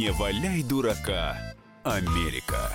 [0.00, 1.36] Не валяй дурака,
[1.84, 2.70] Америка.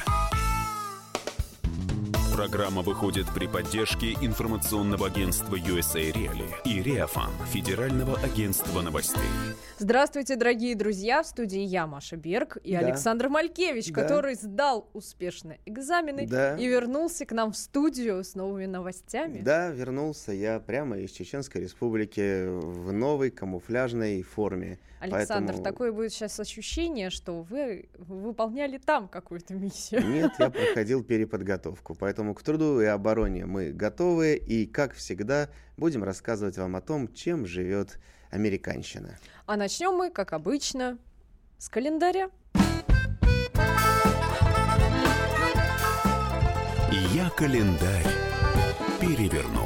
[2.35, 9.23] Программа выходит при поддержке информационного агентства USA Reali и Реафан, Федерального агентства новостей.
[9.79, 11.23] Здравствуйте, дорогие друзья!
[11.23, 12.79] В студии я, Маша Берг, и Да.
[12.79, 14.03] Александр Малькевич, Да.
[14.03, 16.55] который сдал успешно экзамены Да.
[16.57, 19.39] и вернулся к нам в студию с новыми новостями.
[19.39, 24.77] Да, вернулся я прямо из Чеченской Республики в новой камуфляжной форме.
[25.13, 30.05] Александр, Поэтому- такое будет сейчас ощущение, что вы выполняли там какую-то миссию.
[30.05, 36.03] Нет, я проходил переподготовку, поэтому к труду и обороне мы готовы, и, как всегда, будем
[36.03, 37.99] рассказывать вам о том, чем живет
[38.31, 39.17] американщина.
[39.45, 40.97] А начнем мы, как обычно,
[41.57, 42.29] с календаря.
[47.13, 48.05] Я календарь
[48.99, 49.64] переверну.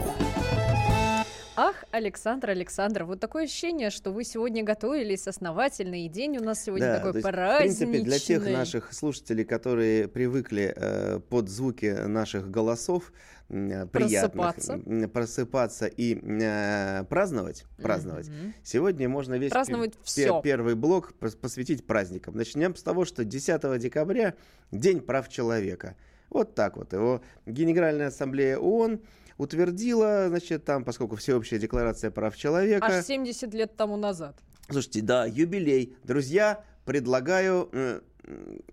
[1.62, 6.64] Ах, Александр, Александр, вот такое ощущение, что вы сегодня готовились основательно, и день у нас
[6.64, 7.86] сегодня Да, такой есть, праздничный.
[7.86, 13.12] В принципе, для тех наших слушателей, которые привыкли э, под звуки наших голосов
[13.50, 14.80] приятных Просыпаться.
[15.12, 18.30] просыпаться и э, праздновать, праздновать.
[18.30, 18.54] Мгм.
[18.64, 20.42] Сегодня можно весь Праздновать пе- всё.
[20.42, 22.38] первый блок пос- посвятить праздникам.
[22.38, 24.36] Начнем с того, что 10 декабря
[24.72, 25.98] День прав человека.
[26.30, 26.94] Вот так вот.
[26.94, 29.02] Его Генеральная ассамблея ООН
[29.40, 32.86] утвердила, значит, там, поскольку всеобщая декларация прав человека.
[32.86, 34.38] Аж 70 лет тому назад.
[34.70, 35.96] Слушайте, да, юбилей.
[36.04, 38.02] Друзья, предлагаю, э,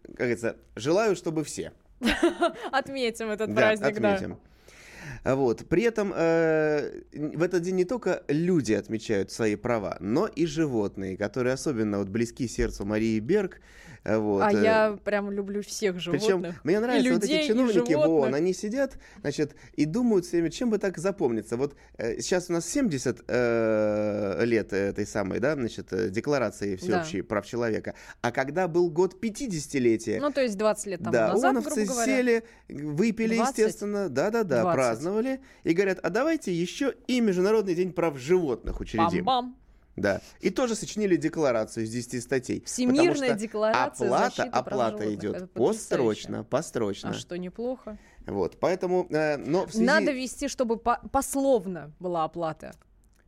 [0.08, 1.72] как говорится, желаю, чтобы все.
[2.72, 4.14] Отметим этот праздник, да.
[4.14, 4.38] отметим.
[5.26, 5.66] А Вот.
[5.68, 11.16] При этом э, в этот день не только люди отмечают свои права, но и животные,
[11.16, 13.60] которые особенно вот близки сердцу Марии Берг.
[14.04, 14.42] э, Вот.
[14.42, 16.64] А э, я прям люблю всех Причем животных.
[16.64, 18.34] мне нравятся вот людей, эти и чиновники в ООН, животных.
[18.36, 21.56] они сидят, значит, и думают все время, чем бы так запомниться.
[21.56, 27.22] Вот э, сейчас у нас 70 э, лет этой самой, да, значит, э, декларации всеобщей
[27.22, 27.94] прав человека.
[28.20, 32.04] А когда был год 50-летия, Ну, то есть 20 лет тому да, назад, грубо говоря.
[32.16, 33.58] сели, выпили, 20?
[33.58, 34.76] естественно, да-да-да, 20.
[35.16, 39.24] Праздновали, и говорят, а давайте еще и Международный день прав животных учредим.
[39.24, 39.56] Бам-бам.
[39.96, 40.20] Да.
[40.40, 42.62] И тоже сочинили декларацию из 10 статей.
[42.66, 47.10] Всемирная что декларация оплата, оплата идет построчно, построчно.
[47.10, 47.96] А что, неплохо?
[48.26, 49.84] Вот, поэтому, э, но в связи...
[49.86, 52.74] Надо вести, чтобы по- пословно была оплата.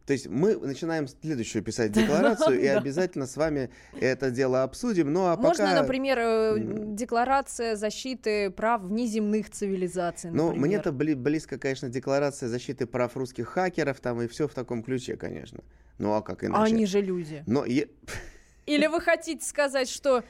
[0.08, 3.68] То есть мы начинаем следующую писать декларацию, и обязательно с вами
[4.00, 5.12] это дело обсудим.
[5.12, 5.82] Ну, а Можно, пока...
[5.82, 6.54] например, э,
[6.94, 14.00] декларация защиты прав внеземных цивилизаций, Ну, мне-то бли- близко, конечно, декларация защиты прав русских хакеров,
[14.00, 15.58] там и все в таком ключе, конечно.
[15.98, 16.74] Ну, а как А иначе?
[16.74, 17.44] они же люди.
[17.46, 20.24] Но Или вы хотите сказать, что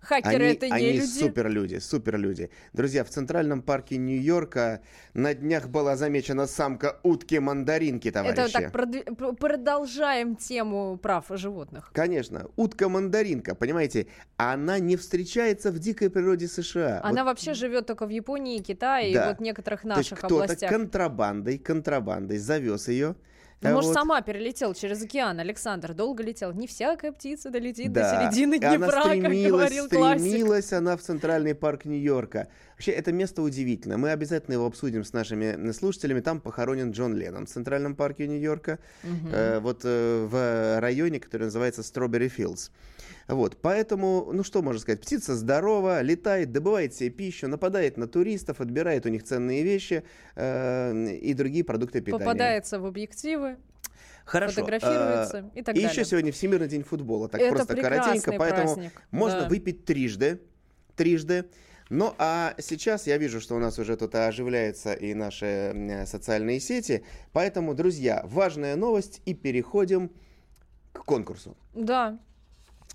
[0.00, 1.06] хакеры они, это не они люди?
[1.20, 2.50] суперлюди, суперлюди.
[2.72, 4.80] Друзья, в Центральном парке Нью-Йорка
[5.14, 8.40] на днях была замечена самка утки-мандаринки, товарищи.
[8.40, 11.90] Это так продви- п- продолжаем тему прав животных.
[11.92, 14.06] Конечно, утка-мандаринка, понимаете,
[14.36, 17.00] она не встречается в дикой природе США.
[17.02, 19.24] Она Вот вообще живет только в Японии, Китае Да.
[19.24, 20.70] и вот некоторых То есть наших кто-то областях.
[20.70, 23.14] контрабандой, контрабандой завез ее.
[23.62, 26.52] Ну, может, сама перелетела через океан, Александр, долго летел.
[26.52, 28.30] Не всякая птица долетит до Да.
[28.30, 30.26] середины И Днепра, она как стремилась, говорил классик.
[30.26, 32.48] стремилась она в Центральный парк Нью-Йорка.
[32.72, 33.98] Вообще, это место удивительно.
[33.98, 36.20] Мы обязательно его обсудим с нашими слушателями.
[36.20, 38.78] Там похоронен Джон Леннон в Центральном парке Нью-Йорка.
[39.02, 39.28] Мгм.
[39.30, 42.70] Э, вот э, в районе, который называется Strawberry Fields.
[43.30, 48.60] Вот, поэтому, ну что можно сказать, птица здорова, летает, добывает себе пищу, нападает на туристов,
[48.60, 50.02] отбирает у них ценные вещи
[50.34, 52.24] э, и другие продукты питания.
[52.24, 53.56] Попадается в объективы,
[54.24, 54.54] Хорошо.
[54.54, 55.90] фотографируется э, и так и далее.
[55.90, 57.28] еще сегодня Всемирный день футбола.
[57.28, 59.48] Так Это просто коротенько, поэтому праздник, можно да.
[59.48, 60.40] выпить трижды.
[60.96, 61.46] Трижды.
[61.88, 67.04] Ну, а сейчас я вижу, что у нас уже тут оживляются и наши социальные сети.
[67.32, 70.10] Поэтому, друзья, важная новость и переходим
[70.92, 71.56] к конкурсу.
[71.74, 72.18] Да.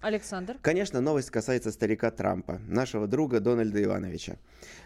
[0.06, 0.58] Александр.
[0.62, 4.38] Конечно, новость касается старика Трампа, нашего друга Дональда Ивановича.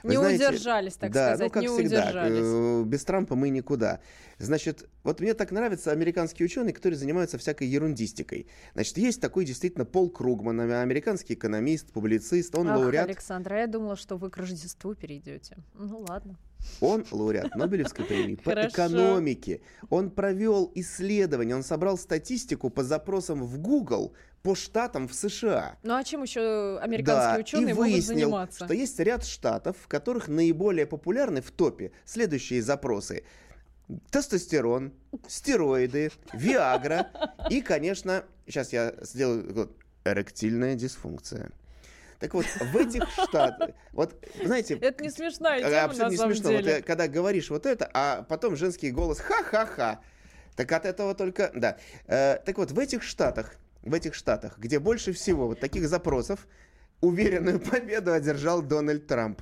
[0.03, 2.39] Вы Не знаете, удержались, так да, сказать, ну как не всегда, удержались.
[2.41, 3.99] э, без Трампа мы никуда.
[4.37, 8.47] Значит, вот мне так нравятся американские ученые, которые занимаются всякой ерундистикой.
[8.73, 13.67] Значит, есть такой действительно Пол Кругман, американский экономист, публицист, он Ах, лауреат, Александр, а я
[13.67, 15.57] думала, что вы к Рождеству перейдете.
[15.73, 16.37] Ну ладно.
[16.81, 18.69] Он лауреат Нобелевской премии по Хорошо.
[18.69, 19.61] экономике.
[19.89, 24.13] Он провел исследование, он собрал статистику по запросам в Google
[24.43, 25.77] по штатам в США.
[25.83, 28.65] Ну а чем еще американские Да, ученые и могут выяснил, заниматься?
[28.65, 33.23] что есть ряд штатов, в которых наиболее популярны в топе следующие запросы.
[34.11, 34.93] Тестостерон,
[35.27, 37.09] стероиды, Виагра
[37.49, 39.71] и, конечно, сейчас я сделаю
[40.05, 41.51] эректильная дисфункция.
[42.19, 44.13] Так вот, в этих штатах, вот,
[44.43, 46.79] знаете, Это не смешная тема, абсолютно не смешно, вот, деле.
[46.79, 50.01] э, когда говоришь вот это, а потом женский голос ха-ха-ха.
[50.55, 51.77] Так от этого только, да.
[52.07, 56.45] Э, так вот, в этих штатах, в этих штатах, где больше всего вот таких запросов,
[56.99, 59.41] уверенную победу одержал Дональд Трамп.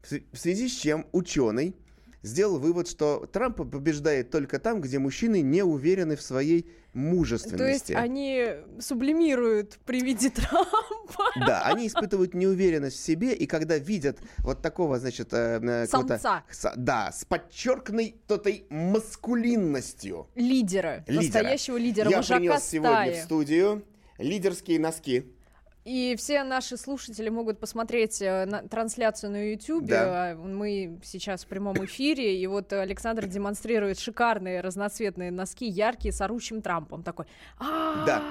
[0.00, 1.76] В связи с чем ученый
[2.22, 6.74] сделал вывод, что Трамп побеждает только там, где мужчины не уверены в своей То есть
[6.94, 7.92] мужественности.
[7.92, 8.46] они
[8.80, 10.68] сублимируют при виде Трампа.
[11.46, 16.42] Да, они испытывают неуверенность в себе, и когда видят вот такого, значит, э, э, Самца.
[16.50, 20.26] Са- да, с подчеркнутой этой маскулинностью.
[20.34, 21.22] Лидера, Лидера.
[21.22, 23.20] настоящего лидера, Я вожака принес сегодня стаи.
[23.20, 23.84] в студию
[24.18, 25.32] лидерские носки.
[25.88, 29.86] И все наши слушатели могут посмотреть э, на- трансляцию на YouTube.
[29.86, 30.32] Да.
[30.32, 36.20] А, Мы сейчас в прямом эфире, и вот Александр демонстрирует шикарные разноцветные носки, яркие, с
[36.20, 37.02] орущим Трампом.
[37.02, 37.24] Такой,
[37.58, 38.22] «А, Да.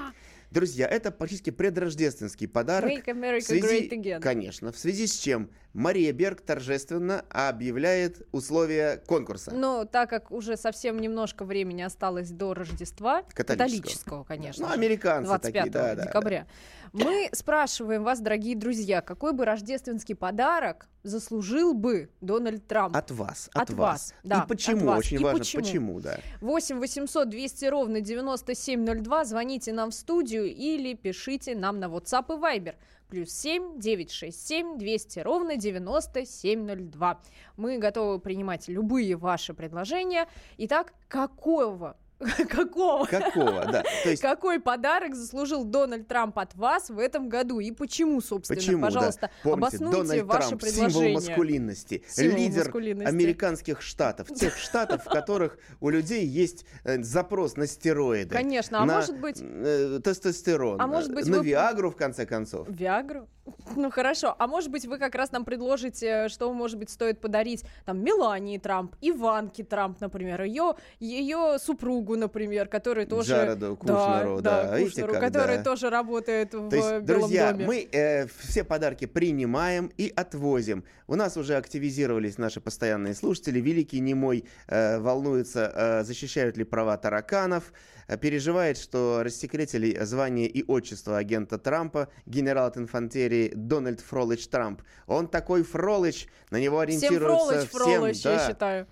[0.51, 2.89] Друзья, это практически предрождественский подарок.
[2.89, 4.19] Make America В связи- great again.
[4.21, 4.71] Конечно.
[4.71, 9.51] В связи с чем Мария Берг торжественно объявляет условия конкурса.
[9.53, 14.23] Но так как уже совсем немножко времени осталось до Рождества, Католического.
[14.23, 16.03] конечно, ну, американцы 25 такие, да, да, да.
[16.05, 16.47] декабря.
[16.93, 22.95] Мы спрашиваем вас, дорогие друзья, какой бы рождественский подарок заслужил бы Дональд Трамп?
[22.97, 24.99] От вас, от, От вас, да, И почему, от вас.
[24.99, 25.61] очень И важно, почему?
[25.63, 26.17] почему, да.
[26.41, 29.25] 8 800 200 ровно 9702.
[29.25, 32.73] Звоните нам в студию или пишите нам на WhatsApp и Viber.
[33.09, 37.21] Плюс 7 967 200 ровно 9702.
[37.55, 40.27] Мы готовы принимать любые ваши предложения.
[40.57, 41.95] Итак, какого
[42.49, 43.05] Какого?
[43.05, 43.83] Какого, да.
[44.03, 48.57] То есть Какой подарок заслужил Дональд Трамп от вас в этом году и почему, собственно?
[48.59, 49.29] Почему, Пожалуйста, да?
[49.43, 50.91] Помните, обоснуйте Дональд ваше Трамп, предложение.
[50.91, 53.07] символ маскулинности, Символ лидер маскулинности.
[53.09, 58.33] американских штатов, тех штатов, в которых у людей есть э, запрос на стероиды.
[58.33, 62.25] Конечно, а на, может быть- э, тестостерон, А может быть, на вы- Виагру, в конце
[62.25, 62.67] концов.
[62.69, 63.27] Виагру?
[63.75, 64.35] Ну хорошо.
[64.37, 68.57] А может быть, вы как раз нам предложите, что, может быть, стоит подарить там Мелании
[68.57, 73.33] Трамп, Иванке Трамп, например, ее, ее супругу, например, который тоже...
[73.33, 74.63] Джареду Кушнеру, да.
[74.63, 75.63] да, Видите, Кушнеру, как, который да.
[75.63, 77.65] тоже работает в То есть, Белом друзья, доме.
[77.65, 80.83] мы э, все подарки принимаем и отвозим.
[81.09, 83.61] У нас уже активизировались наши постоянные слушатели.
[83.61, 87.71] Великий Немой э, волнуется, э, защищают ли права тараканов,
[88.09, 94.81] э, переживает, что рассекретили звание и отчество агента Трампа, генерал от инфантерии Дональд Фролыч Трамп.
[95.05, 98.31] Он такой Фролыч, на него Всем ориентируются Фролыч, Фролыч, всем.
[98.33, 98.47] я да.
[98.49, 98.87] считаю.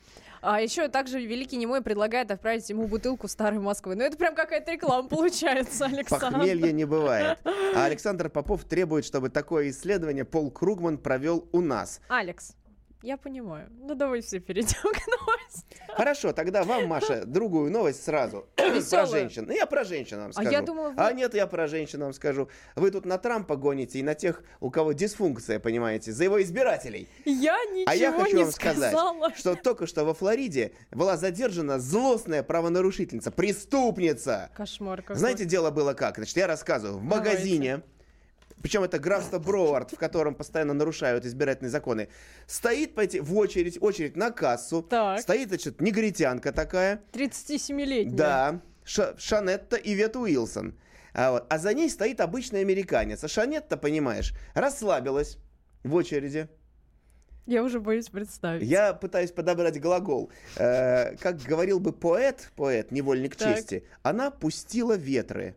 [0.47, 3.95] А еще также Великий Немой предлагает отправить ему бутылку старой Москвы.
[3.95, 6.37] Ну, это прям какая-то реклама получается, Александр.
[6.37, 7.39] Похмелья не бывает.
[7.75, 11.99] А Александр Попов требует, чтобы такое исследование Пол Кругман провел у нас.
[12.09, 12.55] Алекс,
[13.05, 13.69] я понимаю.
[13.79, 15.77] Ну, давай все перейдем к новости.
[15.95, 18.45] Хорошо, тогда вам, Маша, другую новость сразу.
[18.89, 19.45] про женщин.
[19.47, 20.49] Ну, Я про женщин вам А скажу.
[20.51, 22.49] я думала, вы- А нет, я про женщин вам скажу.
[22.75, 27.07] Вы тут на Трампа гоните и на тех, у кого дисфункция, понимаете, за его избирателей.
[27.25, 29.33] Я ничего А я хочу не вам сказать, сказала.
[29.35, 34.49] что только что во Флориде была задержана злостная правонарушительница, преступница.
[34.55, 35.15] Кошмар какой.
[35.17, 36.17] Знаете, дело было как?
[36.17, 36.97] Значит, я рассказываю.
[36.99, 37.81] В магазине,
[38.65, 42.07] причем это графство Броуард, в котором постоянно нарушают избирательные законы,
[42.47, 44.81] стоит пойти в очередь, очередь на кассу.
[44.81, 45.19] Так.
[45.21, 47.03] Стоит, значит, негритянка такая.
[47.13, 48.17] 37-летняя.
[48.17, 50.73] Да, Ша- Шанетта Ивет Уилсон.
[51.13, 53.23] А, вот, а за ней стоит обычный американец.
[53.23, 55.37] А Шанетта, понимаешь, расслабилась
[55.83, 56.49] в очереди.
[57.45, 58.67] Я уже боюсь представить.
[58.67, 60.31] Я пытаюсь подобрать глагол.
[60.57, 63.57] Э, как говорил бы поэт, поэт, невольник Так.
[63.57, 65.55] чести, она пустила ветры.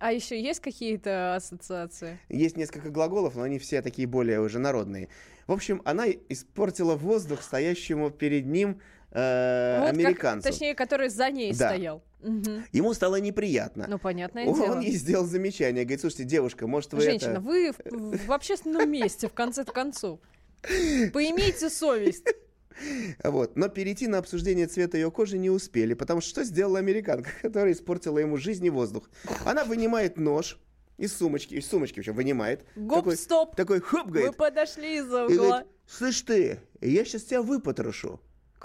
[0.00, 2.18] А еще есть какие-то ассоциации?
[2.28, 5.08] Есть несколько глаголов, но они все такие более уже народные.
[5.46, 8.80] В общем, она испортила воздух стоящему перед ним
[9.12, 10.48] э, Вот как- американцу.
[10.50, 11.68] точнее, который за ней Да.
[11.70, 12.02] стоял.
[12.22, 12.64] Мгм.
[12.72, 13.86] Ему стало неприятно.
[13.88, 14.72] Ну, понятное Он, дело.
[14.74, 15.84] он ей сделал замечание.
[15.84, 17.40] Говорит, слушайте, девушка, может вы Женщина, это...
[17.40, 20.18] вы в, в общественном месте, в конце концов.
[21.12, 22.26] Поимейте совесть.
[23.24, 23.56] Вот.
[23.56, 27.72] Но перейти на обсуждение цвета ее кожи не успели, потому что что сделала американка, которая
[27.72, 29.08] испортила ему жизнь и воздух?
[29.44, 30.58] Она вынимает нож
[30.98, 32.64] из сумочки, из сумочки вообще вынимает.
[32.74, 33.56] Гоп, такой, стоп.
[33.56, 35.46] Такой хоп, говорит, подошли из-за и угла.
[35.46, 38.20] говорит, слышь ты, я сейчас тебя выпотрошу.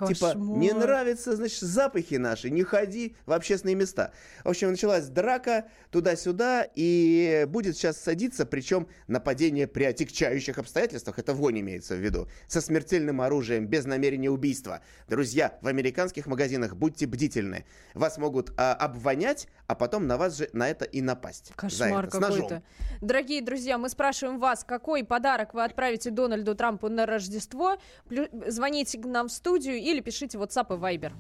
[0.08, 4.12] Типа, не нравятся, значит, запахи наши, не ходи в общественные места.
[4.44, 11.34] В общем, началась драка туда-сюда, и будет сейчас садиться, причем нападение при отягчающих обстоятельствах, это
[11.34, 14.82] вонь имеется в виду, со смертельным оружием, без намерения убийства.
[15.08, 17.66] Друзья, в американских магазинах будьте бдительны.
[17.94, 21.52] Вас могут а, обвонять, а потом на вас же на это и напасть.
[21.56, 22.64] Кошмар какой-то.
[23.02, 27.78] Дорогие друзья, мы спрашиваем вас, какой подарок вы отправите Дональду Трампу на Рождество.
[28.10, 31.12] Плю- Звоните к нам в студию или пишите WhatsApp и Viber.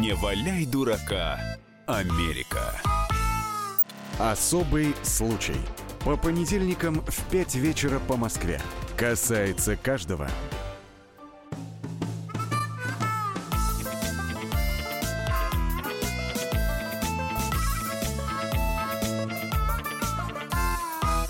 [0.00, 1.38] Не валяй дурака,
[1.86, 2.80] Америка.
[4.18, 5.60] Особый случай.
[6.04, 8.60] По понедельникам в 5 вечера по Москве.
[8.96, 10.28] Касается каждого.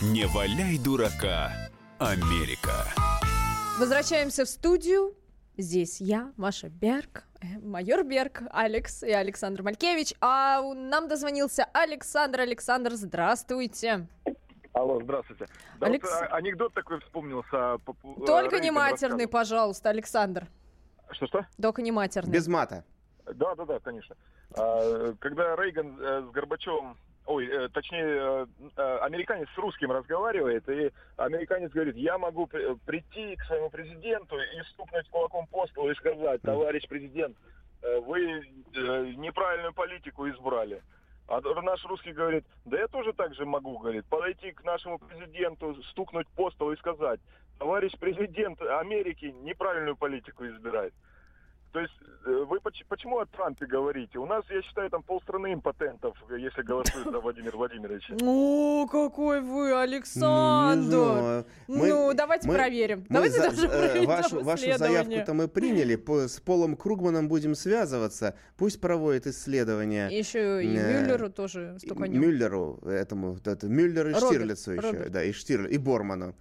[0.01, 1.70] Не валяй дурака,
[2.01, 2.73] Америка.
[3.79, 5.15] Возвращаемся в студию.
[5.59, 10.15] Здесь я, Маша Берг, э, майор Берг, Алекс и Александр Малькевич.
[10.23, 12.41] А нам дозвонился Александр.
[12.41, 14.07] Александр, здравствуйте.
[14.73, 15.47] Алло, здравствуйте.
[15.79, 17.77] Да Алекс- вот, а, анекдот такой вспомнился.
[17.85, 20.47] по- по- Только не матерный, пожалуйста, Александр.
[21.11, 21.47] Что-что?
[21.61, 22.33] Только не матерный.
[22.33, 22.83] Без мата.
[23.27, 24.17] Да, да, да, конечно.
[24.57, 26.97] А, Когда Рейган э, с Горбачевым,
[27.31, 28.47] ой, э, точнее, э,
[28.77, 34.37] э, американец с русским разговаривает, и американец говорит, я могу при- прийти к своему президенту
[34.37, 37.37] и стукнуть кулаком по столу и сказать, товарищ президент,
[37.83, 38.45] вы
[39.17, 40.83] неправильную политику избрали.
[41.29, 45.75] А наш русский говорит, да я тоже так же могу, говорит, подойти к нашему президенту,
[45.85, 47.21] стукнуть по столу и сказать,
[47.59, 50.93] товарищ президент Америки неправильную политику избирает.
[51.73, 51.93] То есть
[52.27, 54.19] э, вы поч- почему о Трампе говорите?
[54.19, 58.15] У нас, я считаю, там полстраны импотентов, если голосуют за Владимира Владимировича.
[58.23, 61.45] О, какой вы, Александр!
[61.69, 63.07] Ну, не ну, давайте проверим.
[63.09, 64.07] Давайте даже э, проведем
[64.45, 65.97] вашу, заявку-то мы приняли.
[66.27, 68.35] С Полом Кругманом будем связываться.
[68.57, 70.09] Пусть проводит исследование.
[70.11, 72.21] Еще и Э, Мюллеру тоже стуканем.
[72.21, 76.35] Мюллеру, этому, Мюллер и Штирлицу еще, да, и Штир, и Борману.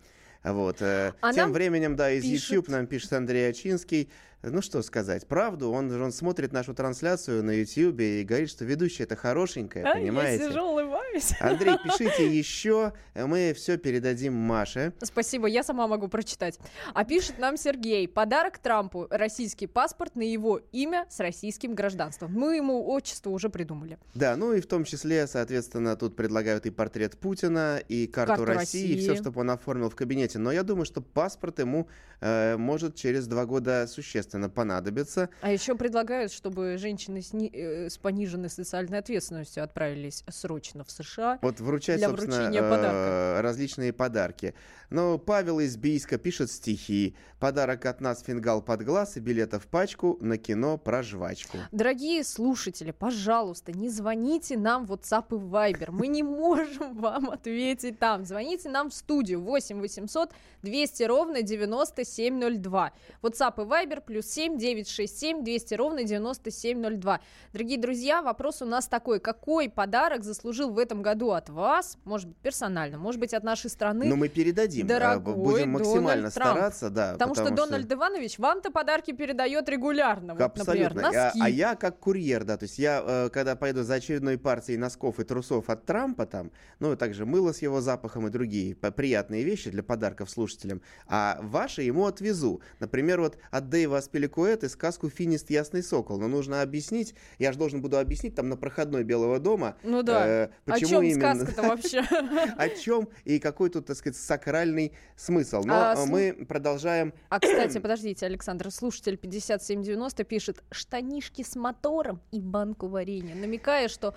[0.43, 0.81] Вот.
[0.81, 4.09] А Тем временем, да, из YouTube нам пишет Андрей Ачинский.
[4.41, 9.03] Ну что сказать, правду, он, он смотрит нашу трансляцию на YouTube и говорит, что ведущая
[9.03, 10.46] это хорошенькая, А, понимаете?
[10.46, 11.34] Я сижу, улыбаюсь.
[11.41, 14.93] Андрей, пишите еще, мы все передадим Маше.
[15.01, 16.58] Спасибо, я сама могу прочитать.
[16.93, 18.08] А пишет нам Сергей.
[18.08, 19.08] Подарок Трампу.
[19.10, 22.31] Российский паспорт на его имя с российским гражданством.
[22.31, 23.98] Мы ему отчество уже придумали.
[24.15, 28.46] Да, ну и в том числе, соответственно, тут предлагают и портрет Путина, и карту, Карту
[28.46, 29.01] России, и России.
[29.01, 30.39] все, чтобы он оформил в кабинете.
[30.39, 31.89] Но я думаю, что паспорт ему
[32.22, 35.29] э, может через два года существенно понадобиться.
[35.41, 40.91] А еще предлагают, чтобы женщины с, ни- э, с пониженной социальной ответственностью отправились срочно в
[40.91, 41.39] США.
[41.41, 43.41] Вот вручать, Для вручения э, подарка.
[43.41, 44.53] различные подарки.
[44.89, 47.15] Но Павел из Бийска пишет стихи.
[47.39, 51.57] Подарок от нас фингал под глаз и билета в пачку на кино про жвачку.
[51.71, 55.91] Дорогие слушатели, пожалуйста, не звоните нам в WhatsApp и Viber.
[55.91, 58.25] Мы не можем вам ответить там.
[58.25, 60.31] Звоните нам в студию 8 800
[60.63, 62.91] 200 ровно 9702.
[63.21, 67.19] WhatsApp и Viber плюс 7 967 200 ровно 9702.
[67.53, 69.19] Дорогие друзья, вопрос у нас такой.
[69.19, 71.97] Какой подарок заслужил в этом году от вас?
[72.05, 74.05] Может быть, персонально, может быть, от нашей страны?
[74.07, 74.85] Но мы передадим.
[74.85, 76.57] э, дорогой Будем максимально Дональд Трамп.
[76.57, 77.13] стараться, да.
[77.13, 80.35] Потому, что Дональд Иванович вам-то подарки передает регулярно.
[80.35, 81.09] Вот, например, Абсолютно.
[81.09, 81.39] А- носки.
[81.41, 85.19] А, я как курьер, да, то есть я, э, когда пойду за очередной партией носков
[85.19, 89.69] и трусов от Трампа там, ну, также мыло с его запахом и другие приятные вещи
[89.69, 92.61] для подарков слушателям, а ваши ему отвезу.
[92.79, 96.18] Например, вот от Дэйва Аспеликуэты сказку «Финист Ясный Сокол».
[96.18, 100.28] Но нужно объяснить, я же должен буду объяснить там на проходной Белого дома, Ну да.
[100.28, 101.36] э, О почему чем именно...
[101.36, 102.00] сказка-то вообще?
[102.58, 105.62] О чем и какой тут, так сказать, сакральный смысл.
[105.63, 112.20] Но А, э, мы продолжаем А, кстати, подождите, Александр, слушатель 5790 пишет «штанишки с мотором
[112.32, 114.16] и банку варенья», намекая, что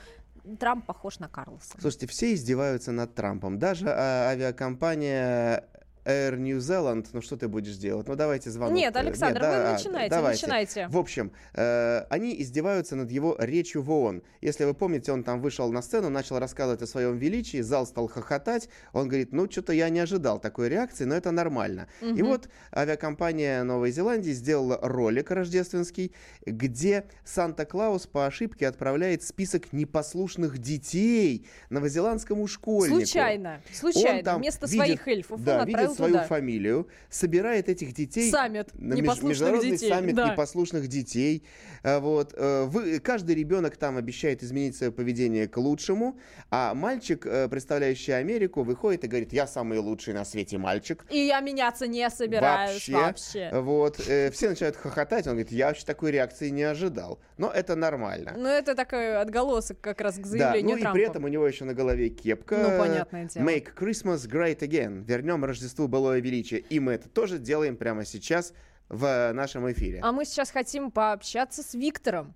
[0.58, 1.80] Трамп похож на Карлсона.
[1.80, 3.58] Слушайте, все издеваются над Трампом.
[3.58, 5.68] Даже а, авиакомпания
[6.04, 8.08] Air New Zealand, ну что ты будешь делать?
[8.08, 8.76] Ну давайте звонок.
[8.76, 10.46] Нет, э, Александр, да, вы а, начинайте, давайте.
[10.46, 10.88] начинайте.
[10.88, 14.22] В общем, э, они издеваются над его речью в ООН.
[14.40, 18.08] Если вы помните, он там вышел на сцену, начал рассказывать о своем величии, зал стал
[18.08, 18.68] хохотать.
[18.92, 21.86] Он говорит, ну что-то я не ожидал такой реакции, но это нормально.
[22.00, 22.26] И Мгм.
[22.26, 26.12] вот авиакомпания Новой Зеландии сделала ролик рождественский,
[26.44, 32.96] где Санта-Клаус по ошибке отправляет список непослушных детей новозеландскому школьнику.
[32.96, 36.26] Случайно, Он случайно, там вместо видит- своих эльфов да, он видит отправил свою туда.
[36.26, 39.88] фамилию, собирает этих детей Саммит на меж- международный детей.
[39.88, 40.32] саммит да.
[40.32, 41.44] непослушных детей.
[41.82, 42.34] А, Вот.
[42.36, 46.18] э, вы- каждый ребенок там обещает изменить свое поведение к лучшему,
[46.50, 51.04] а мальчик, э, представляющий Америку, выходит и говорит, я самый лучший на свете мальчик.
[51.10, 52.92] И я меняться не собираюсь Вообще.
[52.92, 53.50] вообще.
[53.60, 54.00] Вот.
[54.08, 57.20] э, Все начинают хохотать, он говорит, я вообще такой реакции не ожидал.
[57.38, 58.34] Но это нормально.
[58.36, 60.94] Ну, это такой отголосок как раз к Да, заявлению ну и Трампа.
[60.98, 62.56] при этом у него еще на голове кепка.
[62.56, 63.44] Ну, понятное дело.
[63.44, 65.04] Make Christmas great again.
[65.04, 65.44] Вернем
[65.82, 66.60] Рождеству былое величие.
[66.60, 68.54] И мы это тоже делаем прямо сейчас
[68.88, 70.00] в нашем эфире.
[70.02, 72.34] А мы сейчас хотим пообщаться с Виктором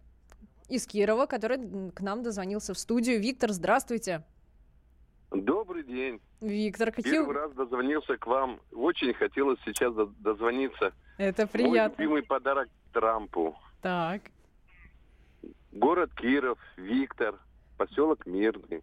[0.68, 3.20] из Кирова, который к нам дозвонился в студию.
[3.20, 4.22] Виктор, здравствуйте.
[5.30, 6.20] Добрый день.
[6.40, 7.12] Виктор, какие...
[7.12, 8.60] Первый раз дозвонился к вам.
[8.72, 10.92] Очень хотелось сейчас до- дозвониться.
[11.18, 12.02] Это Мой приятно.
[12.02, 13.56] любимый подарок Трампу.
[13.82, 14.22] Так.
[15.72, 17.38] Город Киров, Виктор,
[17.76, 18.82] поселок Мирный.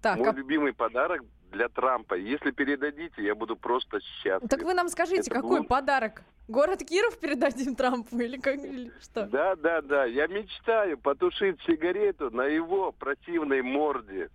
[0.00, 2.14] Так, Мой а- любимый подарок для Трампа.
[2.14, 4.48] Если передадите, я буду просто счастлив.
[4.50, 6.22] так вы нам скажите, Это какой был- подарок?
[6.48, 9.26] Город Киров передадим Трампу или как или что?
[9.26, 10.04] Да, да, да.
[10.04, 14.28] Я мечтаю потушить сигарету на его противной морде.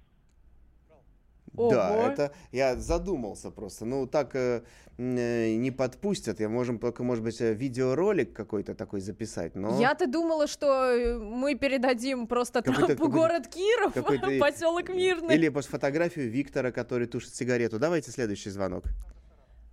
[1.57, 2.07] Да, Ого.
[2.07, 3.85] это я задумался просто.
[3.85, 4.61] Ну, так э,
[4.97, 6.39] э, не подпустят.
[6.39, 9.55] Я можем только, может быть, э, видеоролик какой-то такой записать.
[9.55, 13.93] Но Я-то думала, что э, мы передадим просто Трампу город Киров,
[14.39, 15.35] поселок Мирный.
[15.35, 17.79] Или по фотографию Виктора, который тушит сигарету.
[17.79, 18.83] Давайте следующий звонок.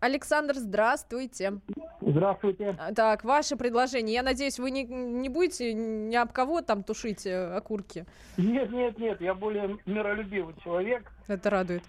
[0.04, 1.60] Александр, здравствуйте.
[2.02, 2.76] Здравствуйте.
[2.78, 4.12] А, Так, ваше предложение.
[4.12, 8.04] Я надеюсь, вы не, не будете ни об кого там тушить э, окурки.
[8.36, 11.10] Нет, нет, нет, я более миролюбивый человек.
[11.26, 11.84] Это радует.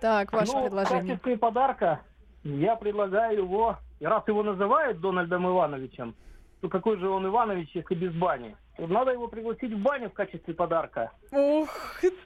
[0.00, 1.02] Так, ваше ну, в предложение.
[1.02, 2.00] качестве подарка
[2.44, 6.14] я предлагаю его, раз его называют Дональдом Ивановичем,
[6.62, 8.56] то какой же он Иванович, если без бани?
[8.78, 11.10] Надо его пригласить в баню в качестве подарка.
[11.32, 11.68] Ух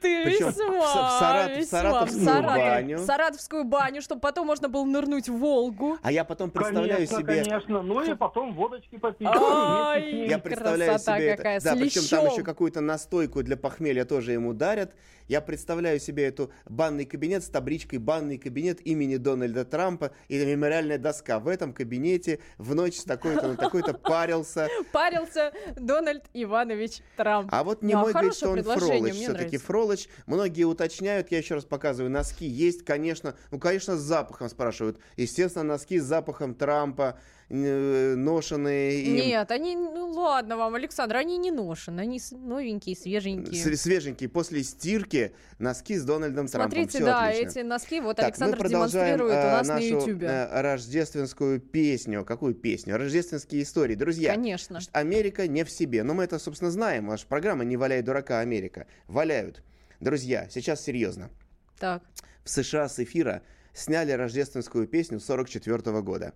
[0.01, 1.79] ты, Причем в весьма, в Саратов- весьма.
[1.79, 2.99] Саратовскую Саратов- баню.
[2.99, 5.99] Саратовскую баню, чтобы потом можно было нырнуть в Волгу.
[6.03, 7.43] А я потом представляю конечно, себе...
[7.45, 7.83] конечно.
[7.83, 9.21] Ну и потом водочки попить.
[9.21, 10.29] Ним.
[10.29, 11.65] Я представляю красота себе какая, это.
[11.65, 14.93] Да, причем там еще какую-то настойку для похмелья тоже ему дарят.
[15.29, 20.99] Я представляю себе эту банный кабинет с табличкой «Банный кабинет имени Дональда Трампа» и мемориальная
[20.99, 21.39] доска.
[21.39, 24.67] В этом кабинете в ночь с такой-то на такой-то парился.
[24.93, 27.49] Парился Дональд Иванович Трамп.
[27.53, 29.15] А вот не Ну, а мой говорит, хорошее что он Фролыч.
[29.15, 29.57] Все-таки.
[29.59, 30.09] Фролыч.
[30.27, 33.35] Многие уточняют, я еще раз показываю, носки есть, конечно.
[33.51, 34.99] Ну, конечно, с запахом спрашивают.
[35.17, 37.19] Естественно, носки с запахом Трампа,
[37.51, 39.15] ношенные им.
[39.17, 43.77] Нет, они, ну ладно вам, Александр, они не ношены, они новенькие, свеженькие.
[43.77, 44.29] С- свеженькие.
[44.29, 46.71] После стирки носки с Дональдом Трампом.
[46.73, 47.49] Смотрите, да, отлично.
[47.49, 50.27] эти носки вот Так, Александр мы продолжаем демонстрирует у э, нас на нашу Ютубе.
[50.29, 52.25] э, рождественскую песню.
[52.25, 52.97] Какую песню?
[52.97, 53.97] Рождественские истории.
[53.97, 54.79] Друзья, Конечно.
[54.93, 56.03] Америка не в себе.
[56.05, 57.09] Но мы это, собственно, знаем.
[57.09, 58.87] Ваша программа «Не валяй дурака, Америка».
[59.09, 59.63] Валяют.
[59.99, 61.31] Друзья, сейчас серьезно.
[61.79, 62.03] Так.
[62.45, 63.43] В США с эфира
[63.75, 66.33] сняли рождественскую песню 44 года.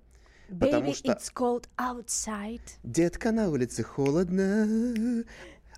[0.48, 2.60] Потому Baby, что- it's cold outside.
[2.82, 5.24] Детка, на улице холодно.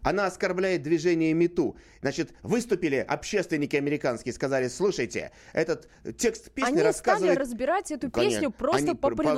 [0.07, 1.77] Она оскорбляет движение МИТУ.
[2.01, 7.39] Значит, выступили общественники американские, сказали, слушайте, этот текст песни Они стали рассказывает...
[7.41, 8.37] разбирать эту Конечно.
[8.39, 9.33] песню просто Они по пр- да,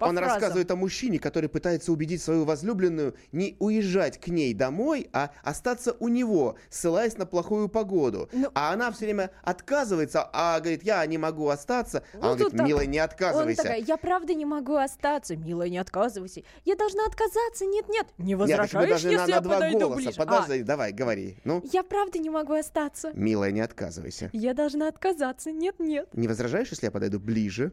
[0.00, 0.16] по он фразам.
[0.16, 5.94] рассказывает о мужчине, который пытается убедить свою возлюбленную не уезжать к ней домой, а остаться
[6.00, 8.28] у него, ссылаясь на плохую погоду.
[8.32, 12.02] Ну- А она все время отказывается, а говорит, я не могу остаться.
[12.14, 13.62] Ну, а он говорит, милая, не Он отказывайся.
[13.62, 15.36] такая, я правда не могу остаться.
[15.36, 16.42] Милая, не отказывайся.
[16.64, 17.64] Я должна отказаться.
[17.64, 18.08] Нет, нет.
[18.18, 19.96] Не Нет, возражаешь, на, если на я два подойду голоса.
[20.02, 20.16] ближе?
[20.18, 21.36] Подожди, давай, говори.
[21.44, 23.12] Ну, А, я правда не могу остаться.
[23.14, 24.30] милая, не отказывайся.
[24.32, 25.52] Я должна отказаться.
[25.52, 26.08] Нет, нет.
[26.12, 27.72] Не возражаешь, если я подойду ближе?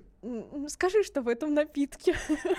[0.67, 2.15] Скажи, что в этом напитке.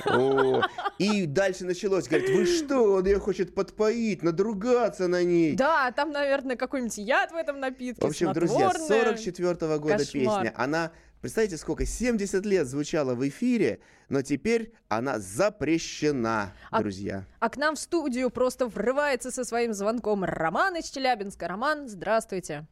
[0.06, 0.62] О,
[0.98, 2.08] и дальше началось.
[2.08, 5.54] Говорит, вы что, он ее хочет подпоить, надругаться на ней.
[5.54, 8.04] Да, там, наверное, какой-нибудь яд в этом напитке.
[8.04, 9.16] В общем, друзья, с снотворное.
[9.16, 10.06] 44 года Кошмар.
[10.12, 10.54] песня.
[10.56, 13.80] Она, представьте, сколько, 70 лет звучала в эфире,
[14.10, 17.24] но теперь она запрещена, А- друзья.
[17.38, 21.48] А к нам в студию просто врывается со своим звонком Роман из Челябинска.
[21.48, 22.66] Роман, здравствуйте.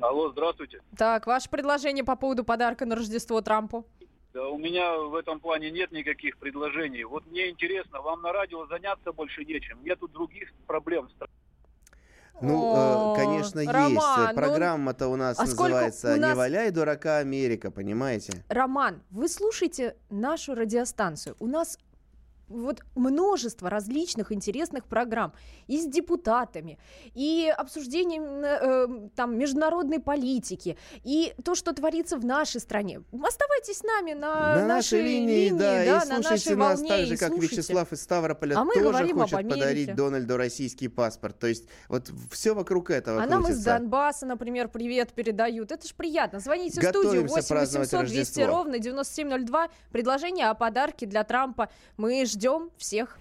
[0.00, 0.80] Алло, здравствуйте.
[0.96, 3.86] Так, ваше предложение по поводу подарка на Рождество Трампу?
[4.32, 7.04] Да, у меня в этом плане нет никаких предложений.
[7.04, 9.82] Вот мне интересно, вам на радио заняться больше нечем.
[9.82, 11.08] Нету других проблем.
[11.08, 11.32] в стране.
[12.42, 14.28] Ну, э, конечно, Роман, есть.
[14.28, 18.32] ну, Программа-то у нас а называется у нас- «Не валяй, дурака, Америка», понимаете?
[18.48, 21.36] Роман, вы слушаете нашу радиостанцию.
[21.38, 21.78] У нас
[22.50, 25.32] вот множество различных интересных программ
[25.68, 26.78] и с депутатами,
[27.14, 33.02] и обсуждением э, там международной политики, и то, что творится в нашей стране.
[33.12, 37.06] Оставайтесь с нами на, на нашей линии, да, и на слушайте нашей нас волне, так
[37.06, 37.56] же, как слушайте.
[37.56, 41.38] Вячеслав из Ставрополя А мы тоже хочет подарить Дональду российский паспорт.
[41.38, 43.78] То есть вот все вокруг этого А нам из крутится.
[43.78, 45.70] Донбасса, например, привет передают.
[45.70, 46.40] Это ж приятно.
[46.40, 48.46] Звоните в студию Готовимся 8 праздновать 800 200 Рождество.
[48.46, 49.68] ровно 9702.
[49.92, 51.70] Предложение о подарке для Трампа.
[51.96, 52.39] Мы ждем
[52.78, 53.18] всех.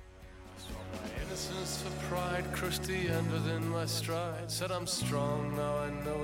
[1.21, 4.49] Innocence for pride crushed the end within my stride.
[4.49, 6.18] Said I'm strong, now I know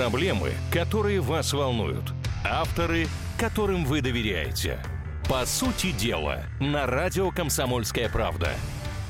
[0.00, 2.14] Проблемы, которые вас волнуют.
[2.42, 3.06] Авторы,
[3.38, 4.82] которым вы доверяете.
[5.28, 8.48] По сути дела, на радио «Комсомольская правда».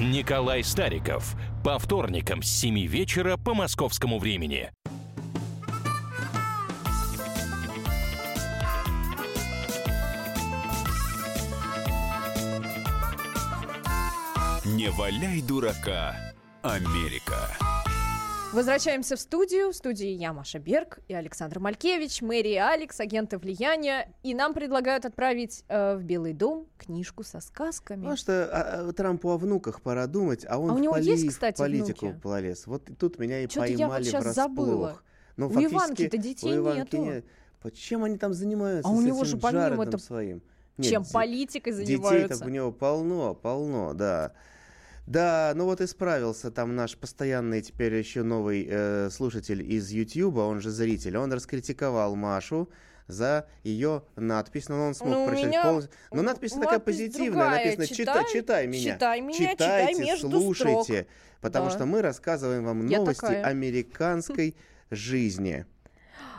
[0.01, 1.37] Николай Стариков.
[1.63, 4.73] По вторникам с 7 вечера по московскому времени.
[14.65, 16.17] Не валяй дурака,
[16.63, 17.70] Америка.
[18.53, 19.71] Возвращаемся в студию.
[19.71, 24.13] В студии я, Маша Берг и Александр Малькевич, Мэри и Алекс, агенты влияния.
[24.25, 28.01] И нам предлагают отправить э, в Белый дом книжку со сказками.
[28.01, 30.95] Потому что а, а, Трампу о внуках пора думать, а он А у в него
[30.95, 32.21] поли- есть, в кстати, политику внуки?
[32.21, 32.67] полез.
[32.67, 34.35] Вот тут меня и я поймали вот щас врасплох.
[34.49, 35.01] забыла.
[35.37, 37.05] Ну, У Иванки-то детей у Иванки нету.
[37.05, 37.25] нет.
[37.63, 40.43] Вот Чем они там занимаются А у него же помимо Джаредом это- своим?
[40.77, 42.45] Нет, Чем политикой Детей-то занимаются.
[42.45, 44.33] у него полно, полно, да.
[45.11, 50.43] Да, ну вот и справился там наш постоянный теперь еще новый э, слушатель из Ютьюба,
[50.43, 51.17] он же зритель.
[51.17, 52.71] Он раскритиковал Машу
[53.09, 55.93] за ее надпись, но он смог Ну, прочитать меня полностью.
[56.13, 57.65] Но надпись такая надпись позитивная, другая.
[57.65, 58.95] написано «Читай, Читай, читай меня».
[58.95, 59.53] читай меня, читай
[59.89, 61.07] Читайте, между слушайте, строк.
[61.41, 61.71] потому Да.
[61.73, 63.45] что мы рассказываем вам Я новости такая.
[63.47, 64.55] американской
[64.93, 65.67] жизни.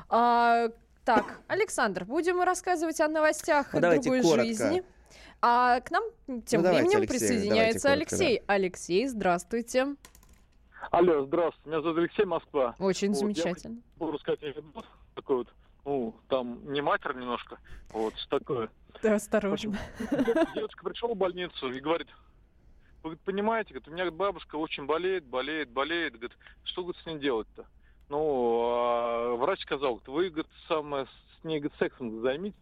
[0.08, 0.70] А,
[1.04, 4.46] так, Александр, будем мы рассказывать о новостях Ну, другой коротко.
[4.46, 4.84] жизни.
[5.42, 6.04] А к нам
[6.46, 8.44] тем Ну, давайте, временем Алексей, присоединяется давайте коротко, Алексей.
[8.46, 9.96] Алексей, здравствуйте.
[10.92, 12.76] Алло, здравствуйте, меня зовут Алексей, Москва.
[12.78, 13.82] Очень Вот, я замечательно.
[14.00, 15.48] Могу рассказать анекдот такой вот,
[15.84, 17.58] ну, там не матер немножко,
[17.90, 18.70] вот, что такое.
[19.02, 19.78] Да, осторожно.
[20.54, 22.08] Девочка пришла в больницу и говорит,
[23.02, 27.06] вы говорит, понимаете, говорит, у меня бабушка очень болеет, болеет, болеет, говорит, что говорит, с
[27.08, 27.66] ней делать-то?
[28.10, 31.08] Ну, а врач сказал, говорит, вы, говорит, самое
[31.40, 32.60] с ней говорит, сексом займитесь.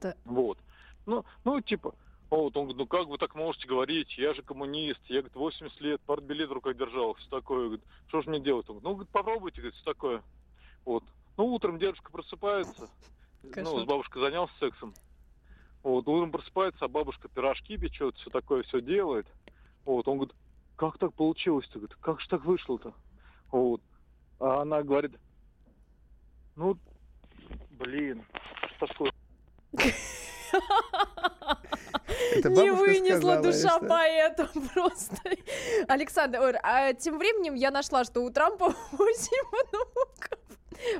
[0.00, 0.16] Да.
[0.24, 0.58] Вот.
[1.06, 1.94] Ну, ну, типа,
[2.30, 5.80] вот, он говорит, ну как вы так можете говорить, я же коммунист, я, говорит, 80
[5.80, 8.68] лет, партбилет в руках держал, все такое, говорит, что же мне делать?
[8.68, 10.22] Он говорит, ну, говорит, попробуйте, говорит, все такое.
[10.84, 11.04] Вот.
[11.36, 12.88] Ну, утром дедушка просыпается,
[13.42, 13.82] ну, Кошмар.
[13.82, 14.94] с бабушкой занялся сексом.
[15.82, 19.26] Вот, утром просыпается, а бабушка пирожки печет, все такое, все делает.
[19.84, 20.34] Вот, он говорит,
[20.76, 21.78] как так получилось-то?
[21.78, 22.94] Говорит, как же так вышло-то?
[23.52, 23.82] Вот.
[24.40, 25.12] А она говорит,
[26.56, 26.78] ну,
[27.70, 28.24] блин,
[28.76, 29.12] что такое?
[32.44, 35.16] Не вынесла душа поэта просто.
[35.88, 40.38] Александр, а тем временем я нашла, что у Трампа 8 внуков.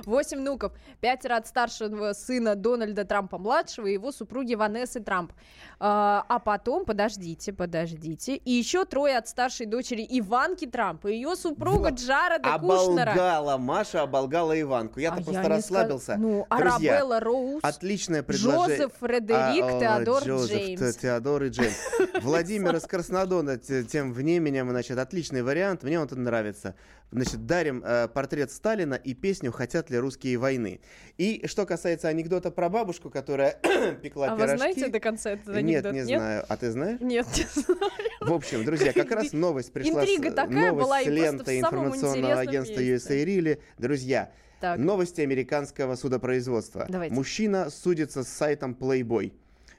[0.05, 0.73] 8 внуков.
[1.01, 5.33] Пятеро от старшего сына Дональда Трампа-младшего и его супруги Ванессы Трамп.
[5.79, 11.35] А, а потом, подождите, подождите, и еще трое от старшей дочери Иванки Трампа и ее
[11.35, 11.99] супруга Вот.
[11.99, 13.11] Джареда Кушнера.
[13.11, 14.99] Оболгала Маша, оболгала Иванку.
[14.99, 16.05] Я-то А просто я не расслабился.
[16.05, 18.77] сказ- Ну, Друзья, Арабелла Роуз, Отличное предложение.
[18.77, 20.79] Жозеф Фредерик, А, о, Теодор Джозеф, Джеймс.
[20.95, 21.75] Те- Теодор и Джеймс.
[22.21, 25.83] Владимир из Краснодона те- тем временем, значит, отличный вариант.
[25.83, 26.75] Мне он тут нравится.
[27.15, 30.81] Значит, дарим э, портрет Сталина и песню «Хотят ли русские войны».
[31.17, 33.57] И что касается анекдота про бабушку, которая
[34.03, 34.57] пекла А вы пирожки...
[34.57, 35.93] знаете до конца этот Нет, анекдот?
[35.93, 36.45] не знаю.
[36.47, 36.99] А ты знаешь?
[36.99, 37.79] Нет, не знаю.
[38.19, 42.39] В общем, друзья, как раз новость пришла Интрига с, такая новость была, с ленты информационного
[42.39, 42.81] агентства.
[42.81, 43.61] USA Рили.
[43.77, 44.77] Друзья, Так.
[44.77, 46.85] новости американского судопроизводства.
[46.89, 47.15] Давайте.
[47.15, 49.31] Мужчина судится с сайтом Playboy,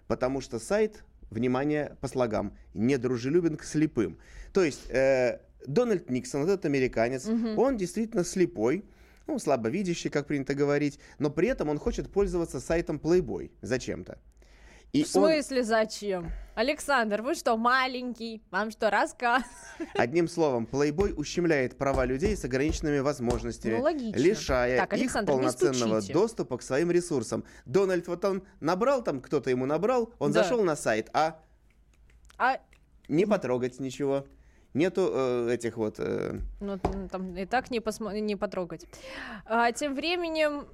[0.07, 4.19] потому что сайт, внимание по слогам, недружелюбен к слепым.
[4.53, 7.59] То есть э, Дональд Никсон, вот этот американец, Мгм.
[7.59, 8.85] он действительно слепой,
[9.27, 14.19] ну, слабовидящий, как принято говорить, но при этом он хочет пользоваться сайтом Playboy зачем-то.
[14.93, 16.31] И В он- смысле зачем?
[16.55, 18.41] Александр, вы что, маленький?
[18.53, 19.43] Вам что, рассказ?
[19.95, 24.17] Одним словом, Playboy ущемляет права людей с ограниченными возможностями, Ну, логично.
[24.19, 27.45] лишая Так, их Александр, полноценного доступа к своим ресурсам.
[27.67, 30.45] Дональд вот он набрал там, кто-то ему набрал, он Да.
[30.45, 31.43] зашел на сайт, а
[32.39, 32.59] А,
[33.09, 34.27] не потрогать ничего.
[34.77, 35.95] Нету э, этих вот...
[35.99, 36.79] э, ну,
[37.11, 38.87] там и так не, посмо- не потрогать.
[39.47, 40.67] А, тем временем...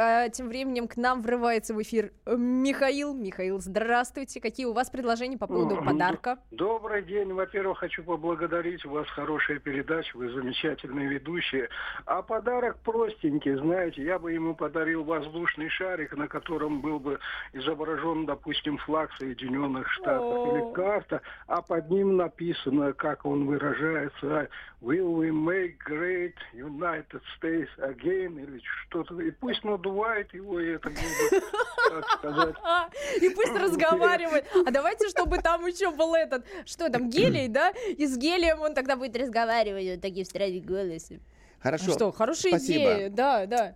[0.00, 3.14] а, тем временем к нам врывается в эфир Михаил.
[3.14, 4.40] Михаил, здравствуйте.
[4.40, 6.38] Какие у вас предложения по поводу подарка?
[6.52, 7.32] Добрый день.
[7.32, 8.84] Во-первых, хочу поблагодарить.
[8.84, 11.68] У вас хорошая передача, вы замечательные ведущие.
[12.06, 17.18] А подарок простенький, знаете, я бы ему подарил воздушный шарик, на котором был бы
[17.52, 20.56] изображен, допустим, флаг Соединенных Штатов О.
[20.56, 24.48] или карта, а под ним написано, как он выражается,
[24.80, 29.20] «Will we make great United States again?» или что-то.
[29.20, 30.90] И пусть надувает его, и это
[32.62, 34.44] А, И пусть разговаривает.
[34.66, 37.70] А давайте, чтобы там еще был этот, что там, гелий, да?
[37.70, 41.20] И с гелием он тогда будет разговаривать вот такие в странные голосы.
[41.60, 41.92] Хорошо.
[41.92, 43.74] Что, хорошая идея, да, да.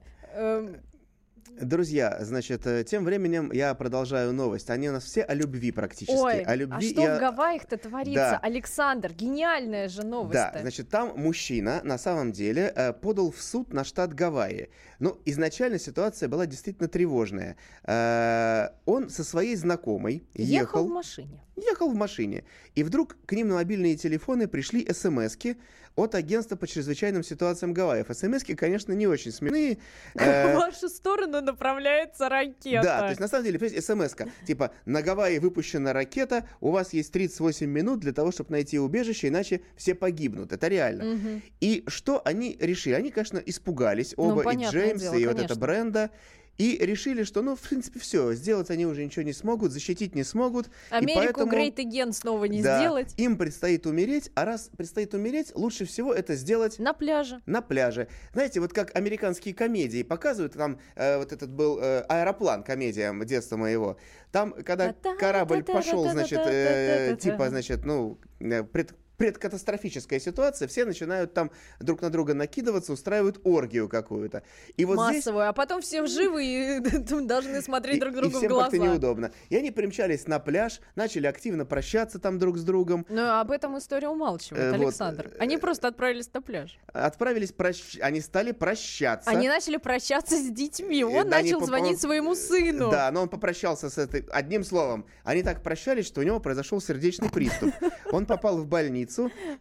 [1.61, 4.71] Друзья, значит, э, тем временем я продолжаю новость.
[4.71, 6.17] Они у нас все о любви практически.
[6.17, 8.15] Ой, о любви а что и в Гавайях-то творится?
[8.15, 8.39] Да.
[8.43, 13.73] Александр, гениальная же новость Да, значит, там мужчина на самом деле э, подал в суд
[13.73, 14.71] на штат Гавайи.
[14.99, 17.57] Ну, изначально ситуация была действительно тревожная.
[17.85, 21.45] Э, он со своей знакомой Ехал ехал, в машине.
[21.57, 25.57] ехал в машине, и вдруг к ним на мобильные телефоны пришли смски
[25.97, 28.07] от агентства по чрезвычайным ситуациям Гавайев.
[28.11, 29.79] СМСки, конечно, не очень смешные.
[30.15, 32.83] Э, В вашу сторону направляется ракета.
[32.83, 34.15] Да, то есть на самом деле, смс
[34.47, 39.29] типа на Гавайи выпущена ракета, у вас есть 38 минут для того, чтобы найти убежище,
[39.29, 40.53] иначе все погибнут.
[40.53, 41.41] Это реально.
[41.61, 42.95] И что они решили?
[42.95, 45.55] Они, конечно, испугались, Ну, оба, и Джеймс, и вот это.
[45.57, 46.11] Бренда.
[46.59, 50.23] И решили, что, ну, в принципе, все, сделать они уже ничего не смогут, защитить не
[50.23, 50.67] смогут.
[50.67, 53.15] и Америку поэтому- Great Again снова не да, сделать.
[53.17, 57.41] Им предстоит умереть, а раз предстоит умереть, лучше всего это сделать На пляже.
[57.47, 58.07] на пляже.
[58.35, 63.57] Знаете, вот как американские комедии показывают, там э, вот этот был э, аэроплан, комедия детства
[63.57, 63.97] моего.
[64.31, 71.33] Там, когда корабль пошел, значит, э, типа, значит, ну, э, пред- предкатастрофическая ситуация, все начинают
[71.33, 74.43] там друг на друга накидываться, устраивают оргию какую-то.
[74.77, 75.49] И вот здесь Массовую.
[75.49, 76.81] А потом все живы и
[77.21, 78.71] должны смотреть друг и другу в всем глаза.
[78.71, 79.31] как-то неудобно.
[79.49, 83.07] И они примчались на пляж, начали активно прощаться там друг с другом.
[83.09, 85.31] Но об этом история умалчивает, Э, Александр.
[85.39, 86.77] Они просто отправились на пляж.
[86.93, 87.55] Отправились,
[88.01, 89.31] они стали прощаться.
[89.31, 91.05] Они начали прощаться с детьми.
[91.05, 92.91] Он Э, начал звонить своему сыну.
[92.91, 94.27] Да, но он попрощался с этой...
[94.33, 97.73] Одним словом, они так прощались, что у него произошел сердечный приступ.
[98.11, 99.12] Он попал в больницу.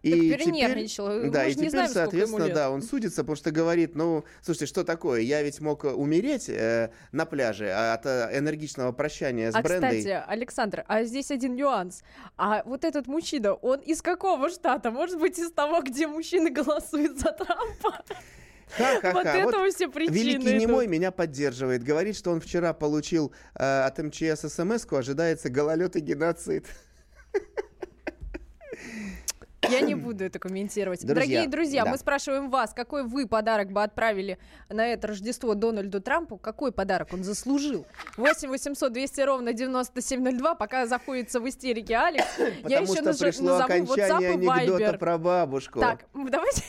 [0.01, 4.65] И теперь, да, и теперь, знаем, соответственно, да, он судится, потому что говорит, ну, слушайте,
[4.65, 5.21] что такое?
[5.21, 9.99] Я ведь мог умереть э, на пляже от э, энергичного прощания с а, Брендой.
[9.99, 12.03] кстати, Александр, а здесь один нюанс.
[12.37, 14.91] А вот этот мужчина, он из какого штата?
[14.91, 18.03] Может быть, из того, где мужчины голосуют за Трампа?
[18.77, 19.13] Ха-ха-ха.
[19.13, 20.61] Вот этого все причины Великий идут.
[20.61, 21.83] немой меня поддерживает.
[21.83, 26.65] Говорит, что он вчера получил э, от МЧС смс ожидается гололед и геноцид.
[29.69, 31.01] Я не буду это комментировать.
[31.01, 31.91] Друзья, Дорогие друзья, да.
[31.91, 36.37] мы спрашиваем вас, какой вы подарок бы отправили на это Рождество Дональду Трампу?
[36.37, 37.85] Какой подарок он заслужил?
[38.17, 40.55] 8 800 200 ровно 9702.
[40.55, 44.97] Пока заходится в истерике Алекс, я Потому еще что наж- пришло назову WhatsApp и Viber.
[44.97, 45.79] про бабушку.
[45.79, 46.63] Так, давайте...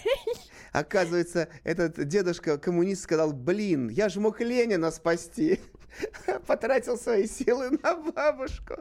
[0.72, 5.60] Оказывается, этот дедушка коммунист сказал, блин, я же мог Ленина спасти.
[6.46, 8.76] Потратил свои силы на бабушку.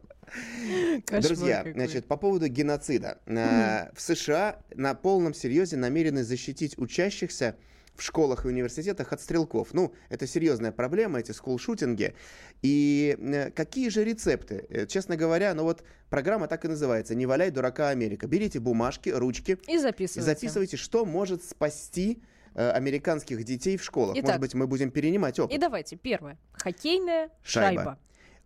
[1.05, 1.73] Кошмар Друзья, какой.
[1.73, 3.19] значит, по поводу геноцида.
[3.25, 7.55] Э, В США на полном серьезе намерены защитить учащихся
[7.95, 9.73] в школах и университетах от стрелков.
[9.73, 12.15] Ну, это серьезная проблема, эти скулшутинги.
[12.61, 14.65] И э, какие же рецепты?
[14.69, 18.27] Э, Честно говоря, ну вот программа так и называется «Не валяй дурака Америка».
[18.27, 20.21] Берите бумажки, ручки И и записывайте.
[20.21, 22.23] записывайте, что может спасти
[22.55, 24.15] американских детей в школах.
[24.17, 24.25] Итак.
[24.25, 25.55] Может быть, мы будем перенимать опыт.
[25.55, 26.37] И давайте, первое.
[26.53, 27.81] Хоккейная Шайба.
[27.83, 27.99] шайба.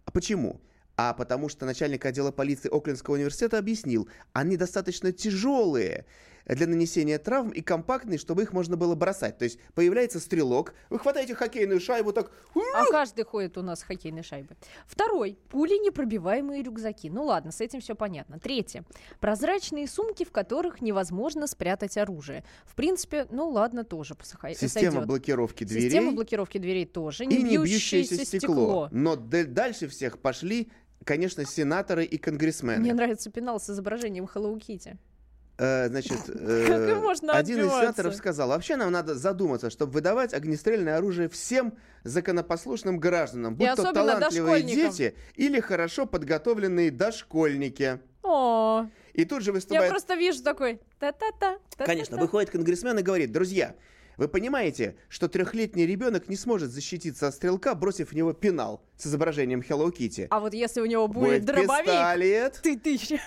[0.05, 0.61] А почему?
[0.97, 6.05] А потому что начальник отдела полиции Оклендского университета объяснил, они достаточно тяжелые
[6.45, 9.37] для нанесения травм и компактные, чтобы их можно было бросать.
[9.37, 12.31] То есть появляется стрелок, вы хватаете хоккейную шайбу так...
[12.75, 14.55] А каждый ходит у нас с хоккейной шайбы.
[14.85, 15.37] Второй.
[15.49, 17.09] Пули непробиваемые рюкзаки.
[17.09, 18.39] Ну ладно, с этим все понятно.
[18.39, 18.83] Третье.
[19.19, 22.43] Прозрачные сумки, в которых невозможно спрятать оружие.
[22.65, 25.07] В принципе, ну ладно, тоже посыхай- Система сойдет.
[25.07, 27.23] блокировки дверей Система блокировки дверей тоже.
[27.23, 28.27] и Не не бьющееся стекло.
[28.27, 28.89] стекло.
[28.91, 30.71] Но дальше всех пошли,
[31.03, 32.79] конечно, сенаторы и конгрессмены.
[32.81, 34.97] Мне нравится пенал с изображением Hello Kitty.
[35.57, 41.29] Э, значит, э, один из сенаторов сказал, вообще нам надо задуматься, чтобы выдавать огнестрельное оружие
[41.29, 47.99] всем законопослушным гражданам, будь то талантливые дети или хорошо подготовленные дошкольники.
[48.21, 49.89] О, И тут же я выступает...
[49.89, 50.81] просто вижу такой.
[50.99, 51.57] Та-та-та.
[51.77, 53.75] Конечно, выходит конгрессмен и говорит, друзья,
[54.17, 59.07] вы понимаете, что трехлетний ребенок не сможет защититься от стрелка, бросив в него пенал с
[59.07, 60.27] изображением Hello Kitty.
[60.29, 62.59] А вот если у него будет, дробовик, пистолет.
[62.63, 63.19] ты тысяч.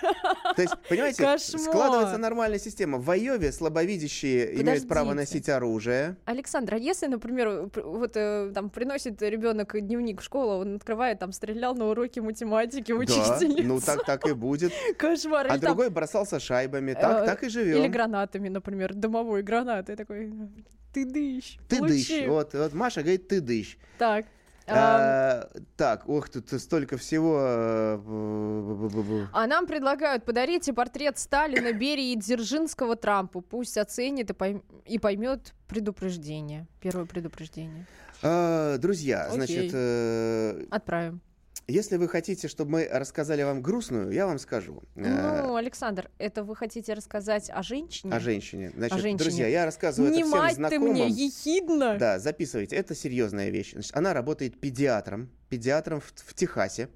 [0.56, 1.60] То есть, понимаете, Кошмар.
[1.60, 2.98] складывается нормальная система.
[2.98, 5.34] В Айове слабовидящие имеют право Подождите.
[5.36, 6.16] носить оружие.
[6.24, 11.18] Александр, а если, например, пр- вот э, там приносит ребенок дневник в школу, он открывает,
[11.18, 13.62] там стрелял на уроке математики Да, учительница.
[13.64, 14.72] ну так так и будет.
[14.96, 15.46] Кошмар.
[15.50, 16.94] А Или другой бросался шайбами.
[16.94, 17.92] Так, э, так и Или живем.
[17.92, 20.32] гранатами, например, дымовой гранатой такой.
[20.92, 21.58] Ты дыщ.
[21.68, 22.26] Ты получи».
[22.26, 23.78] Вот, вот Маша говорит, ты дышь.
[23.98, 24.26] Так.
[24.70, 25.48] А,
[25.78, 27.38] так, ох, тут столько всего.
[27.40, 33.40] э, А нам предлагают подарите портрет Сталина, Берии и Дзержинского Трампу.
[33.40, 36.66] Пусть оценит и, пойм- и поймет предупреждение.
[36.82, 37.86] Первое предупреждение.
[38.22, 39.36] А, Друзья, Окей.
[39.36, 41.20] значит, э, Отправим.
[41.70, 44.82] Если вы хотите, чтобы мы рассказали вам грустную, я вам скажу.
[44.96, 48.10] Э, Ну, Александр, это вы хотите рассказать о женщине?
[48.14, 48.72] О женщине.
[48.74, 49.18] Значит, женщине.
[49.18, 50.92] друзья, я рассказываю Не это всем мать ты знакомым.
[50.94, 51.98] мне, ехидно.
[51.98, 52.74] Да, записывайте.
[52.74, 53.72] Это серьезная вещь.
[53.72, 56.88] Значит, она работает педиатром, педиатром в, в Техасе.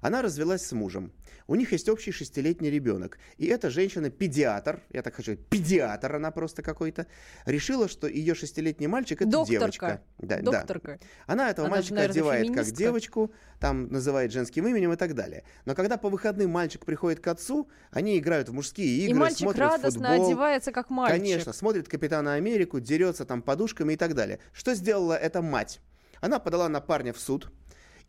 [0.00, 1.12] Она развелась с мужем.
[1.50, 3.18] У них есть общий шестилетний ребенок.
[3.38, 7.06] И эта женщина-педиатр, я так хочу, педиатр она просто какой-то,
[7.46, 9.58] решила, что ее шестилетний мальчик это Докторка.
[9.58, 10.02] девочка.
[10.18, 10.52] Да, да.
[10.52, 11.00] Докторка.
[11.26, 12.76] Она этого Она же, мальчика наверное, одевает как феминистка.
[12.76, 15.42] девочку, там называет женским именем и так далее.
[15.64, 19.38] Но когда по выходным мальчик приходит к отцу, они играют в мужские игры, И мальчик
[19.38, 20.26] смотрят радостно футбол.
[20.26, 21.18] одевается как мальчик.
[21.18, 24.38] Конечно, смотрит Капитана Америку, дерется там подушками и так далее.
[24.52, 25.80] Что сделала эта мать?
[26.20, 27.50] Она подала на парня в суд,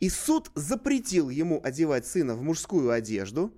[0.00, 3.52] и суд запретил ему одевать сына в мужскую одежду,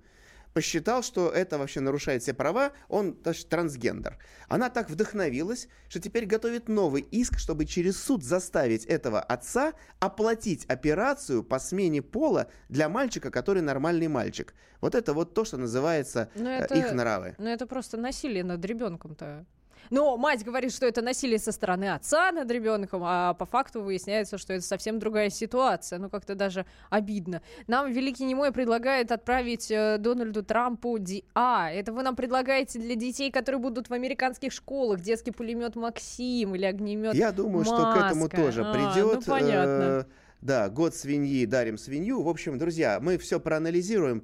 [0.53, 4.19] посчитал, что это вообще нарушает все права, он даже трансгендер.
[4.49, 10.65] Она так вдохновилась, что теперь готовит новый иск, чтобы через суд заставить этого отца оплатить
[10.65, 14.53] операцию по смене пола для мальчика, который нормальный мальчик.
[14.79, 17.35] Вот это вот то, что называется Ну, э, это- их нравы.
[17.39, 19.45] Ну, это просто насилие над ребенком-то.
[19.89, 24.37] Но мать говорит, что это насилие со стороны отца над ребенком, а по факту выясняется,
[24.37, 25.99] что это совсем другая ситуация.
[25.99, 27.41] Ну, как-то даже обидно.
[27.67, 30.97] Нам Великий Немой предлагает отправить э, Дональду Трампу...
[30.97, 31.25] Ди...
[31.35, 36.55] А, это вы нам предлагаете для детей, которые будут в американских школах, детский пулемет Максим
[36.55, 38.37] или огнемет Я думаю, что к этому Маска.
[38.37, 39.15] тоже А, придет.
[39.15, 39.81] ну, понятно.
[39.81, 40.03] Э,
[40.41, 42.21] Да, год свиньи, дарим свинью.
[42.21, 44.21] В общем, друзья, мы все проанализируем.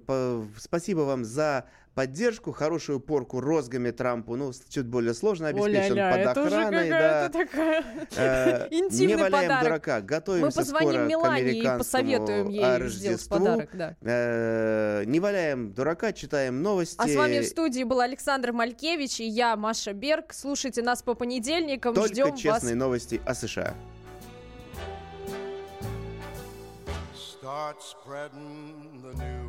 [0.58, 1.66] Спасибо вам за
[1.96, 4.36] поддержку, хорошую порку розгами Трампу.
[4.36, 6.90] Ну, чуть более сложно обеспечен О-ля-ля, под это уже охраной.
[6.90, 7.46] какая-то да.
[7.46, 7.84] такая
[8.16, 9.64] Э, интимный Не валяем подарок.
[9.64, 13.38] дурака, готовимся Мы позвоним скоро к Милане и посоветуем ей сделать Рождеству.
[13.38, 13.96] подарок, да.
[14.02, 16.96] Э, Не валяем дурака, читаем новости.
[17.00, 20.34] А с вами в студии был Александр Малькевич и я, Маша Берг.
[20.34, 21.94] Слушайте нас по понедельникам.
[21.94, 22.80] Только Ждем честные вас.
[22.80, 23.74] новости о США.
[27.42, 29.49] Start spreading the news.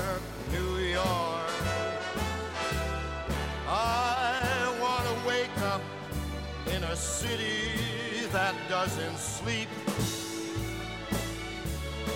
[8.83, 9.69] doesn't sleep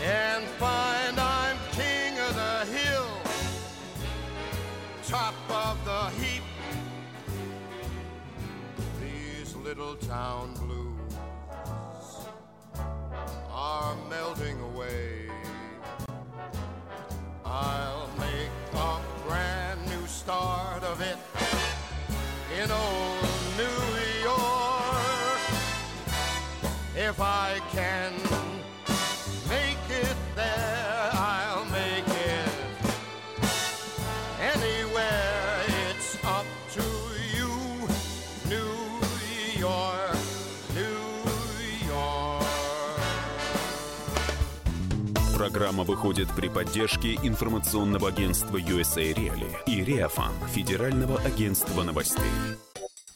[0.02, 3.08] and find I'm king of the hill,
[5.08, 6.42] top of the heap.
[9.00, 11.14] These little town blues
[13.52, 14.60] are melting
[27.18, 28.12] If I can
[29.48, 32.50] make it there, I'll make it
[34.42, 35.64] anywhere.
[35.88, 36.84] It's up to
[37.38, 37.88] you,
[38.50, 38.76] New
[39.58, 40.18] York,
[40.76, 42.44] New York.
[45.38, 52.65] Программа выходит при поддержке информационного агентства USA Reali и Реафан, Федерального агентства новостей.